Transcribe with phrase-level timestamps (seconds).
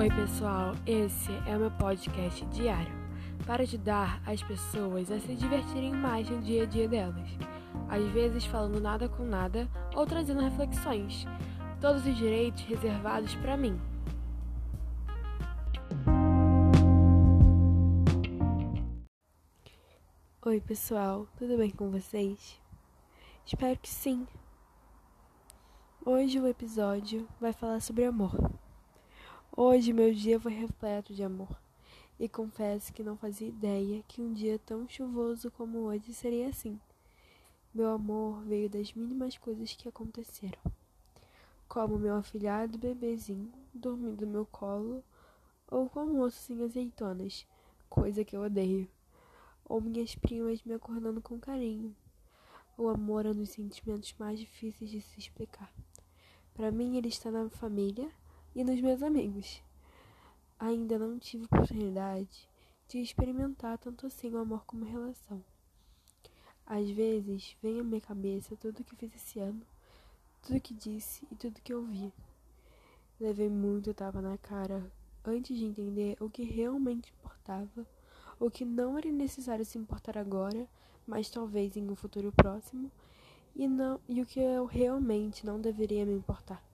[0.00, 0.72] Oi, pessoal.
[0.86, 2.90] Esse é o meu podcast diário
[3.44, 7.28] para ajudar as pessoas a se divertirem mais no dia a dia delas.
[7.86, 11.26] Às vezes falando nada com nada ou trazendo reflexões.
[11.82, 13.78] Todos os direitos reservados para mim.
[20.46, 21.26] Oi, pessoal.
[21.36, 22.58] Tudo bem com vocês?
[23.44, 24.26] Espero que sim.
[26.06, 28.34] Hoje o episódio vai falar sobre amor.
[29.62, 31.54] Hoje meu dia foi repleto de amor.
[32.18, 36.80] E confesso que não fazia ideia que um dia tão chuvoso como hoje seria assim.
[37.74, 40.58] Meu amor veio das mínimas coisas que aconteceram.
[41.68, 45.04] Como meu afilhado bebezinho dormindo no meu colo,
[45.70, 47.46] ou com almoço sem azeitonas,
[47.86, 48.88] coisa que eu odeio.
[49.66, 51.94] Ou minhas primas me acordando com carinho.
[52.78, 55.70] O amor é um dos sentimentos mais difíceis de se explicar.
[56.54, 58.10] Para mim, ele está na família
[58.54, 59.62] e nos meus amigos.
[60.58, 62.48] Ainda não tive oportunidade
[62.88, 65.42] de experimentar tanto assim o amor como relação.
[66.66, 69.62] Às vezes vem à minha cabeça tudo que fiz esse ano,
[70.42, 72.12] tudo que disse e tudo que ouvi.
[73.18, 74.90] Levei muito tapa na cara
[75.24, 77.86] antes de entender o que realmente importava,
[78.38, 80.66] o que não era necessário se importar agora,
[81.06, 82.90] mas talvez em um futuro próximo,
[83.54, 86.64] e, não, e o que eu realmente não deveria me importar.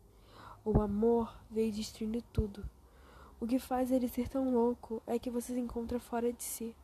[0.69, 2.69] O amor veio destruindo tudo.
[3.39, 6.75] O que faz ele ser tão louco é que você se encontra fora de si.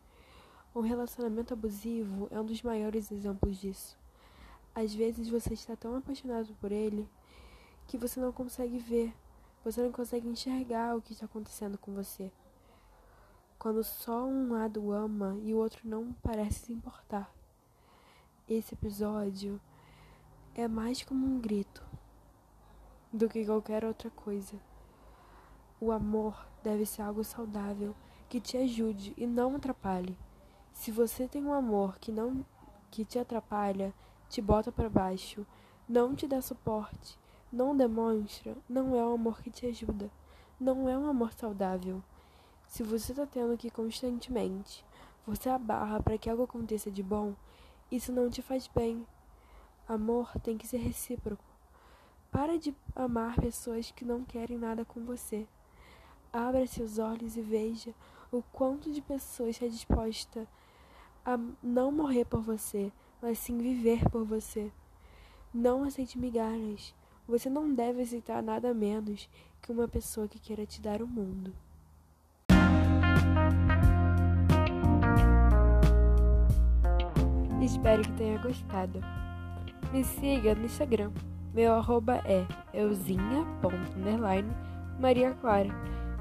[0.73, 3.99] Um relacionamento abusivo é um dos maiores exemplos disso.
[4.73, 7.09] Às vezes você está tão apaixonado por ele
[7.89, 9.13] que você não consegue ver,
[9.65, 12.31] você não consegue enxergar o que está acontecendo com você.
[13.59, 17.35] Quando só um lado ama e o outro não parece se importar.
[18.49, 19.61] Esse episódio
[20.55, 21.92] é mais como um grito
[23.13, 24.57] do que qualquer outra coisa.
[25.81, 27.95] O amor deve ser algo saudável,
[28.29, 30.17] que te ajude e não atrapalhe.
[30.73, 32.45] Se você tem um amor que não
[32.91, 33.93] que te atrapalha,
[34.29, 35.47] te bota para baixo,
[35.89, 37.19] não te dá suporte,
[37.53, 40.11] não demonstra, não é um amor que te ajuda,
[40.59, 42.03] não é um amor saudável.
[42.67, 44.85] Se você está tendo que constantemente
[45.27, 47.35] você abarra para que algo aconteça de bom,
[47.91, 49.07] isso não te faz bem.
[49.87, 51.52] Amor tem que ser recíproco.
[52.33, 55.47] Para de amar pessoas que não querem nada com você.
[56.33, 57.95] Abra seus olhos e veja
[58.33, 60.49] o quanto de pessoas está disposta
[61.27, 64.73] a não morrer por você, mas sim viver por você.
[65.53, 66.95] Não aceite migalhas.
[67.29, 69.29] Você não deve aceitar nada menos
[69.61, 71.55] que uma pessoa que queira te dar o mundo.
[77.63, 79.01] Espero que tenha gostado.
[79.93, 81.13] Me siga no Instagram
[81.55, 85.69] meu arroba é euzinha.maria Clara.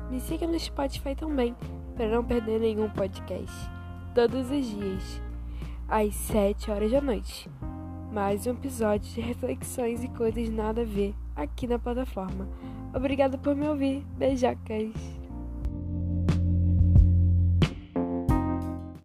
[0.09, 1.55] Me siga no Spotify também,
[1.95, 3.55] para não perder nenhum podcast.
[4.13, 5.21] Todos os dias,
[5.87, 7.49] às 7 horas da noite.
[8.11, 12.45] Mais um episódio de reflexões e coisas nada a ver aqui na plataforma.
[12.93, 14.05] Obrigada por me ouvir.
[14.17, 15.20] Beijocas!